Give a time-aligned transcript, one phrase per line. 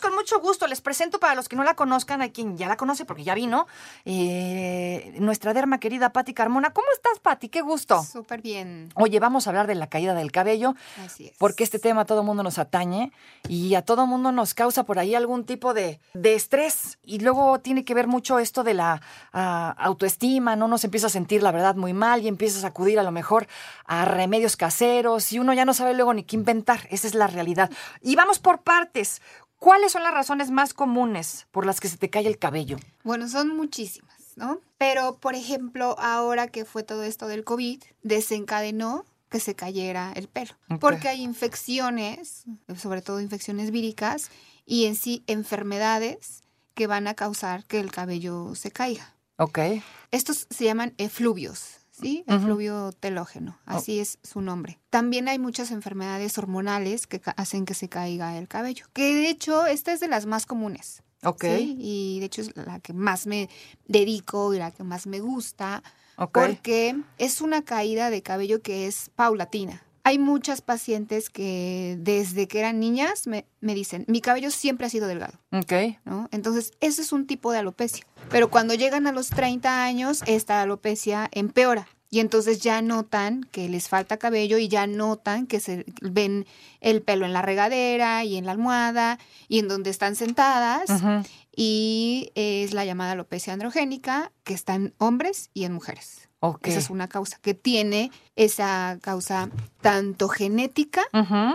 [0.00, 0.66] Con mucho gusto.
[0.66, 3.34] Les presento para los que no la conozcan, a quien ya la conoce porque ya
[3.34, 3.66] vino,
[4.04, 6.72] eh, nuestra derma querida Patti Carmona.
[6.72, 7.48] ¿Cómo estás, Patti?
[7.48, 8.02] Qué gusto.
[8.02, 8.90] Súper bien.
[8.94, 10.74] Oye, vamos a hablar de la caída del cabello,
[11.04, 11.36] Así es.
[11.38, 13.12] porque este tema a todo mundo nos atañe
[13.48, 16.98] y a todo mundo nos causa por ahí algún tipo de, de estrés.
[17.02, 19.02] Y luego tiene que ver mucho esto de la
[19.32, 20.68] ah, autoestima, ¿no?
[20.68, 23.46] Nos empieza a sentir, la verdad, muy mal y empiezas a acudir a lo mejor
[23.84, 26.80] a remedios caseros y uno ya no sabe luego ni qué inventar.
[26.90, 27.70] Esa es la realidad.
[28.02, 29.20] Y vamos por partes.
[29.58, 32.78] ¿Cuáles son las razones más comunes por las que se te cae el cabello?
[33.02, 34.60] Bueno, son muchísimas, ¿no?
[34.78, 40.28] Pero, por ejemplo, ahora que fue todo esto del COVID, desencadenó que se cayera el
[40.28, 40.54] pelo.
[40.80, 42.44] Porque hay infecciones,
[42.76, 44.30] sobre todo infecciones víricas,
[44.64, 49.14] y en sí enfermedades que van a causar que el cabello se caiga.
[49.36, 49.58] Ok.
[50.12, 52.24] Estos se llaman efluvios, ¿sí?
[52.26, 52.36] Ujú.
[52.36, 54.78] Efluvio telógeno, así es su nombre.
[54.90, 59.66] También hay muchas enfermedades hormonales que hacen que se caiga el cabello, que de hecho
[59.66, 61.02] esta es de las más comunes.
[61.24, 61.44] Ok.
[61.44, 61.76] ¿sí?
[61.78, 63.48] Y de hecho es la que más me
[63.86, 65.82] dedico y la que más me gusta,
[66.32, 69.82] porque es una caída de cabello que es paulatina.
[70.08, 74.88] Hay muchas pacientes que desde que eran niñas me, me dicen, mi cabello siempre ha
[74.88, 75.34] sido delgado.
[75.52, 75.98] Ok.
[76.06, 76.30] ¿no?
[76.32, 78.06] Entonces, ese es un tipo de alopecia.
[78.30, 81.88] Pero cuando llegan a los 30 años, esta alopecia empeora.
[82.08, 86.46] Y entonces ya notan que les falta cabello y ya notan que se ven
[86.80, 90.88] el pelo en la regadera y en la almohada y en donde están sentadas.
[91.54, 96.27] Y es la llamada alopecia androgénica que está en hombres y en mujeres.
[96.62, 99.50] Esa es una causa que tiene esa causa
[99.80, 101.02] tanto genética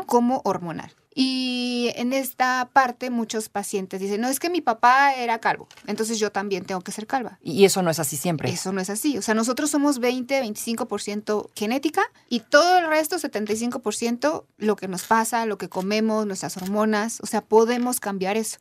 [0.06, 0.94] como hormonal.
[1.16, 6.20] Y en esta parte muchos pacientes dicen, no, es que mi papá era calvo, entonces
[6.20, 7.38] yo también tengo que ser calva.
[7.44, 8.50] Y eso no es así siempre.
[8.50, 9.18] Eso no es así.
[9.18, 15.04] O sea, nosotros somos 20, 25% genética y todo el resto, 75%, lo que nos
[15.04, 17.20] pasa, lo que comemos, nuestras hormonas.
[17.22, 18.58] O sea, podemos cambiar eso.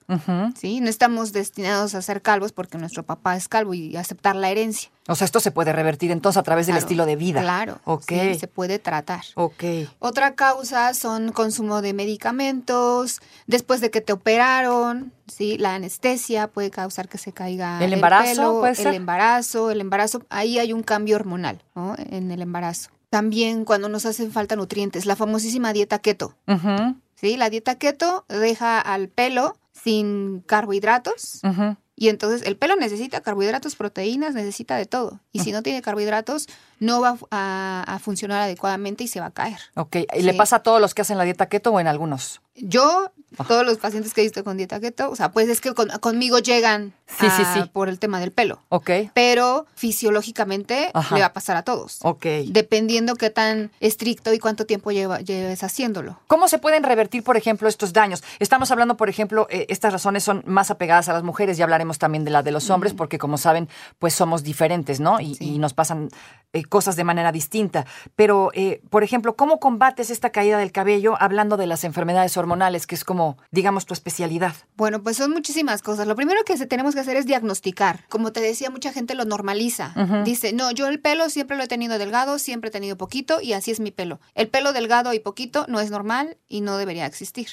[0.55, 0.81] ¿sí?
[0.81, 4.91] No estamos destinados a ser calvos porque nuestro papá es calvo y aceptar la herencia.
[5.09, 7.41] O sea, esto se puede revertir entonces a través del estilo de vida.
[7.41, 7.81] Claro.
[7.85, 8.05] Ok.
[8.09, 9.25] sí, se puede tratar.
[9.35, 9.65] Ok.
[9.99, 15.59] Otra causa son consumo de medicamentos, después de que te operaron, ¿sí?
[15.59, 18.89] La anestesia puede causar que se caiga ¿El embarazo pelo, puede ser?
[18.89, 21.95] el embarazo, el embarazo, ahí hay un cambio hormonal, ¿no?
[21.99, 22.91] En el embarazo.
[23.11, 26.97] También cuando nos hacen falta nutrientes, la famosísima dieta keto, Ujú.
[27.15, 27.37] ¿sí?
[27.37, 31.77] La dieta keto deja al pelo sin carbohidratos Ujú.
[32.03, 35.21] Y entonces el pelo necesita carbohidratos, proteínas, necesita de todo.
[35.31, 36.49] Y si no tiene carbohidratos,
[36.81, 39.61] no va a, a funcionar adecuadamente y se va a caer.
[39.77, 39.99] Ok.
[40.13, 42.41] ¿Y le pasa a todos los que hacen la dieta keto o en algunos?
[42.55, 43.11] Yo,
[43.49, 45.89] todos los pacientes que he visto con dieta keto, o sea, pues es que con-
[46.01, 47.71] conmigo llegan Sí, sí, a- sí.
[47.73, 48.61] por el tema del pelo.
[48.69, 48.91] Ok.
[49.15, 51.15] Pero fisiológicamente Ajá.
[51.15, 51.99] le va a pasar a todos.
[52.03, 52.27] Ok.
[52.49, 56.19] Dependiendo qué tan estricto y cuánto tiempo lleva, lleves haciéndolo.
[56.27, 58.23] ¿Cómo se pueden revertir, por ejemplo, estos daños?
[58.39, 61.99] Estamos hablando, por ejemplo, eh, estas razones son más apegadas a las mujeres, ya hablaremos
[61.99, 63.69] también de la de los hombres, porque como saben,
[63.99, 65.21] pues somos diferentes, ¿no?
[65.21, 66.09] Y, nos pasan
[66.53, 67.87] eh, cosas de manera distinta.
[68.17, 72.42] Pero, eh, por ejemplo, ¿cómo combates esta caída del cabello hablando de las enfermedades hormonales,
[72.87, 74.55] que es como, digamos, tu especialidad?
[74.77, 76.07] Bueno, pues son muchísimas cosas.
[76.07, 78.07] Lo primero que se- tenemos que hacer es diagnosticar.
[78.09, 79.93] Como te decía, mucha gente lo normaliza.
[80.25, 83.53] Dice, no, yo el pelo siempre lo he tenido delgado, siempre he tenido poquito y
[83.53, 84.21] así es mi pelo.
[84.35, 87.49] El pelo delgado y poquito no es normal y no debería existir.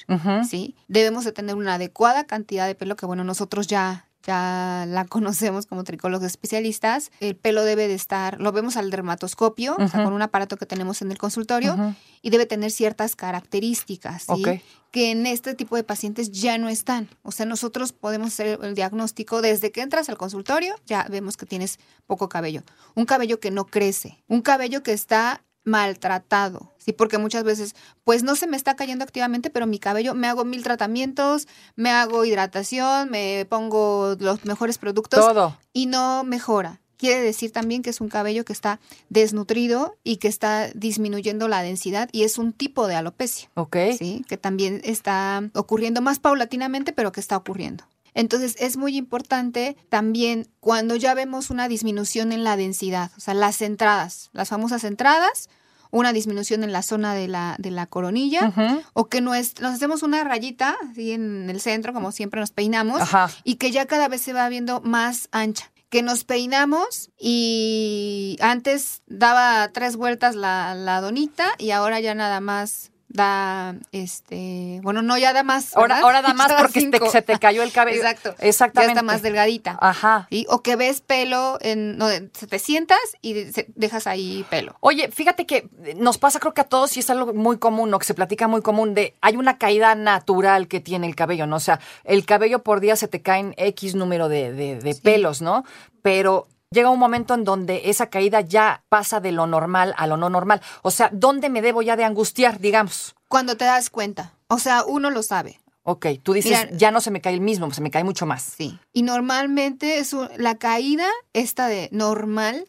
[0.50, 0.76] ¿sí?
[0.88, 5.66] Debemos de tener una adecuada cantidad de pelo que, bueno, nosotros ya ya la conocemos
[5.66, 7.12] como tricólogos especialistas.
[7.20, 10.66] El pelo debe de estar, lo vemos al dermatoscopio, o sea, con un aparato que
[10.66, 14.44] tenemos en el consultorio, y debe tener ciertas características, ¿sí?
[14.92, 17.10] Que en este tipo de pacientes ya no están.
[17.22, 21.46] O sea, nosotros podemos hacer el diagnóstico desde que entras al consultorio, ya vemos que
[21.46, 21.78] tienes
[22.08, 22.64] poco cabello.
[22.96, 26.94] Un cabello que no crece, un cabello que está maltratado, ¿sí?
[26.94, 30.46] Porque muchas veces, pues no se me está cayendo activamente, pero mi cabello, me hago
[30.46, 35.58] mil tratamientos, me hago hidratación, me pongo los mejores productos Todo.
[35.74, 36.80] y no mejora.
[36.98, 41.62] Quiere decir también que es un cabello que está desnutrido y que está disminuyendo la
[41.62, 43.50] densidad y es un tipo de alopecia.
[43.54, 43.78] Ok.
[43.98, 44.26] ¿sí?
[44.28, 47.86] Que también está ocurriendo más paulatinamente, pero que está ocurriendo.
[48.14, 53.34] Entonces es muy importante también cuando ya vemos una disminución en la densidad, o sea,
[53.34, 55.50] las entradas, las famosas entradas,
[55.92, 58.54] una disminución en la zona de la, de la coronilla,
[58.94, 63.32] o que nos hacemos una rayita así en el centro, como siempre nos peinamos, Ajá.
[63.44, 65.72] y que ya cada vez se va viendo más ancha.
[65.90, 72.40] Que nos peinamos y antes daba tres vueltas la, la donita y ahora ya nada
[72.42, 75.76] más da, este, bueno, no ya da más.
[75.76, 77.98] Ahora, ahora da más porque te- se te cayó el cabello.
[77.98, 78.36] Exacto.
[78.40, 78.94] Exactamente.
[78.94, 79.78] Ya está más delgadita.
[79.82, 80.28] Ajá.
[80.30, 80.46] ¿sí?
[80.50, 84.76] O que ves pelo, en, no, se te sientas y se- dejas ahí pelo.
[84.80, 88.00] Oye, fíjate que nos pasa creo que a todos y es algo muy común, ¿no?
[88.00, 91.56] Que se platica muy común de hay una caída natural que tiene el cabello, ¿no?
[91.58, 95.02] O sea, el cabello por día se te caen X número de, de- de Sí.
[95.02, 95.64] pelos, ¿no?
[96.02, 100.18] Pero llega un momento en donde esa caída ya pasa de lo normal a lo
[100.18, 100.62] no normal.
[100.84, 103.16] O sea, ¿dónde me debo ya de angustiar, digamos?
[103.28, 104.34] Cuando te das cuenta.
[104.48, 105.60] O sea, uno lo sabe.
[105.84, 108.26] Ok, tú dices, Mira- ya no se me cae el mismo, se me cae mucho
[108.28, 108.44] más.
[108.44, 108.78] Sí.
[108.94, 112.68] Y normalmente es un- la caída, esta de normal,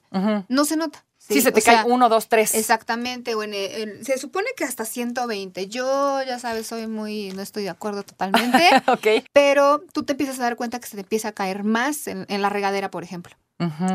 [0.48, 1.04] no se nota.
[1.18, 2.54] Sí, se te O sea, cae uno, dos, tres.
[2.54, 5.68] Exactamente, bueno, en- se supone que hasta 120.
[5.68, 9.24] Yo, ya sabes, soy muy, no estoy de acuerdo totalmente, ok.
[9.32, 12.24] pero tú te empiezas a dar cuenta que se te empieza a caer más en,
[12.30, 13.36] en la regadera, por ejemplo.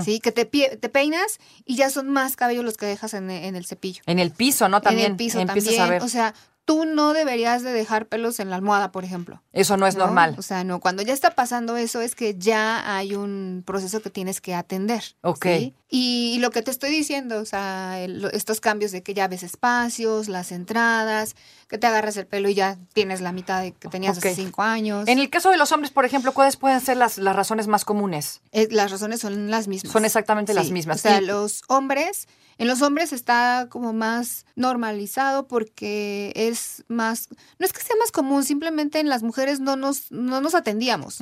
[0.03, 3.55] Sí, que te, te peinas y ya son más cabellos los que dejas en, en
[3.55, 4.01] el cepillo.
[4.05, 4.81] En el piso, ¿no?
[4.81, 5.81] También en el piso también.
[5.81, 6.03] a ver.
[6.03, 6.33] O sea,
[6.65, 9.43] tú no deberías de dejar pelos en la almohada, por ejemplo.
[9.53, 10.05] Eso no es ¿no?
[10.05, 10.35] normal.
[10.37, 14.09] O sea, no, cuando ya está pasando eso es que ya hay un proceso que
[14.09, 15.03] tienes que atender.
[15.21, 15.45] Ok.
[15.45, 15.73] ¿sí?
[15.89, 19.27] Y, y lo que te estoy diciendo, o sea, el- estos cambios de que ya
[19.27, 21.35] ves espacios, las entradas,
[21.67, 24.61] que te agarras el pelo y ya tienes la mitad de que tenías hace cinco
[24.61, 25.07] años.
[25.07, 27.85] En el caso de los hombres, por ejemplo, ¿cuáles pueden ser las, las razones más
[27.85, 28.41] comunes?
[28.51, 29.91] Eh, las razones son las mismas.
[29.91, 30.97] Son exactamente las mismas.
[30.97, 32.27] O sea, Y- los hombres,
[32.59, 37.29] en los hombres está como más normalizado porque es más,
[37.59, 41.19] no es que sea más común, simplemente en las mujeres no nos, no nos atendíamos.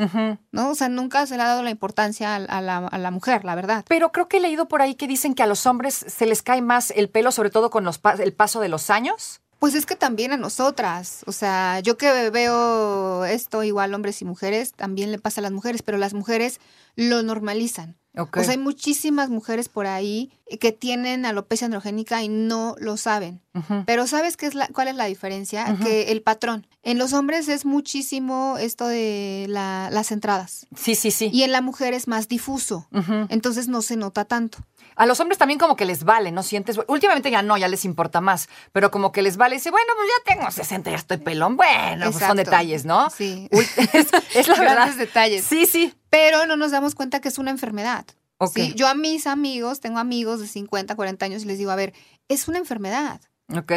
[0.52, 0.70] ¿no?
[0.70, 3.46] O sea, nunca se le ha dado la importancia a, a la, a la mujer,
[3.46, 3.86] la verdad.
[3.88, 6.42] Pero creo que he leído por ahí que dicen que a los hombres se les
[6.42, 9.40] cae más el pelo, sobre todo con los pa- el paso de los años.
[9.64, 14.26] Pues es que también a nosotras, o sea, yo que veo esto igual hombres y
[14.26, 16.60] mujeres, también le pasa a las mujeres, pero las mujeres
[16.98, 17.98] lo normalizan.
[18.18, 18.36] Ok.
[18.36, 23.40] O sea, hay muchísimas mujeres por ahí que tienen alopecia androgénica y no lo saben.
[23.86, 25.78] Pero ¿sabes qué es la, cuál es la diferencia?
[25.84, 26.66] Que el patrón.
[26.82, 30.66] En los hombres es muchísimo esto de la- las entradas.
[30.76, 31.30] Sí, sí, sí.
[31.32, 32.88] Y en la mujer es más difuso.
[33.30, 34.58] Entonces no se nota tanto.
[34.96, 36.80] A los hombres también como que les vale, ¿no sientes?
[36.88, 39.56] Últimamente ya no, ya les importa más, pero como que les vale.
[39.56, 41.56] Dice, bueno, pues ya tengo 60, ya estoy pelón.
[41.58, 43.10] Bueno, pues son detalles, ¿no?
[43.10, 43.50] Sí.
[43.94, 44.74] Es, es la verdad.
[44.76, 45.46] Grandes detalles.
[45.46, 45.94] Sí, sí.
[46.10, 48.06] Pero no nos damos cuenta que es una enfermedad.
[48.38, 48.52] Ok.
[48.56, 48.74] ¿sí?
[48.76, 51.94] Yo a mis amigos, tengo amigos de 50, 40 años y les digo, a ver,
[52.28, 53.20] es una enfermedad.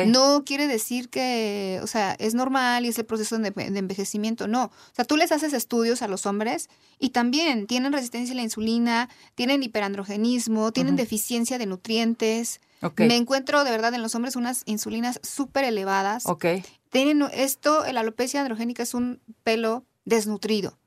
[0.07, 4.47] No quiere decir que, o sea, es normal y es el proceso de, de envejecimiento,
[4.47, 4.65] no.
[4.65, 6.69] O sea, tú les haces estudios a los hombres
[6.99, 12.61] y también tienen resistencia a la insulina, tienen hiperandrogenismo, tienen deficiencia de nutrientes.
[12.83, 13.01] Ok.
[13.01, 16.27] Me encuentro de verdad en los hombres unas insulinas súper elevadas.
[16.27, 16.47] Ok.
[16.91, 20.79] Tienen esto, la alopecia androgénica es un pelo desnutrido.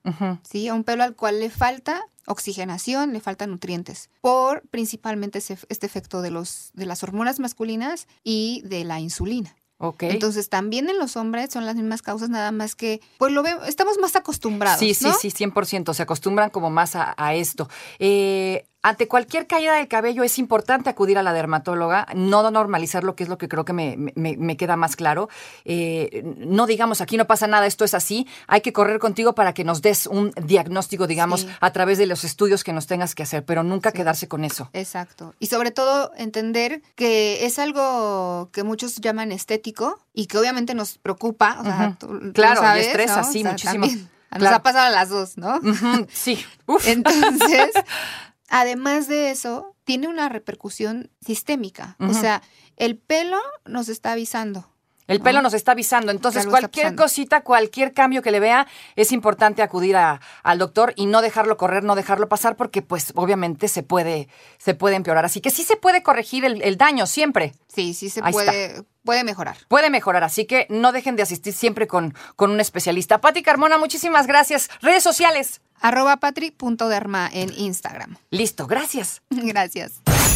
[0.49, 0.71] ¿sí?
[0.71, 6.21] Un pelo al cual le falta oxigenación, le faltan nutrientes, por principalmente ese- este efecto
[6.21, 9.55] de, los, de las hormonas masculinas y de la insulina.
[9.81, 10.03] Ok.
[10.03, 13.65] Entonces, también en los hombres son las mismas causas, nada más que, pues lo vemos,
[13.67, 14.79] estamos más acostumbrados.
[14.79, 15.13] Sí, sí, ¿no?
[15.13, 15.93] sí, 100%.
[15.93, 17.69] Se acostumbran como más a, a esto.
[17.97, 23.15] Eh, ante cualquier caída del cabello es importante acudir a la dermatóloga, no normalizar lo
[23.15, 25.27] que es lo que creo que me, me- me queda más claro.
[25.65, 28.25] Eh, no digamos, aquí no pasa nada, esto es así.
[28.47, 31.49] Hay que correr contigo para que nos des un diagnóstico, digamos, Sí.
[31.59, 33.97] a través de los estudios que nos tengas que hacer, pero nunca Sí.
[33.97, 34.69] quedarse con eso.
[34.71, 35.33] Exacto.
[35.39, 40.97] Y sobre todo entender que es algo que muchos llaman estético y que obviamente nos
[40.97, 41.57] preocupa.
[41.59, 42.07] O sea, Ujú.
[42.13, 43.31] tú- tú Claro, y sabes, estresa, ¿no?
[43.31, 43.85] sí, O sea, muchísimo.
[43.87, 44.09] también.
[44.31, 44.55] Nos Claro.
[44.57, 45.59] ha pasado a las dos, ¿no?
[46.07, 46.45] Sí.
[46.67, 46.87] Uf.
[46.87, 47.71] Entonces,
[48.49, 51.95] además de eso, tiene una repercusión sistémica.
[51.99, 52.41] O sea,
[52.75, 54.69] el pelo nos está avisando.
[55.09, 56.11] El pelo nos está avisando.
[56.11, 61.05] Entonces, cualquier cosita, cualquier cambio que le vea, es importante acudir a- al doctor y
[61.07, 65.25] no dejarlo correr, no dejarlo pasar, porque pues obviamente se puede, se puede empeorar.
[65.25, 67.53] Así que sí se puede corregir el, el daño siempre.
[67.67, 69.57] Sí, sí se Ahí puede, puede mejorar.
[69.67, 73.19] Puede mejorar, así que no dejen de asistir siempre con, con un especialista.
[73.19, 74.69] Pati Carmona, muchísimas gracias.
[74.81, 75.61] Redes sociales.
[75.81, 78.17] Arroba patri.derma en Instagram.
[78.31, 79.21] Listo, gracias.
[79.29, 80.01] Gracias.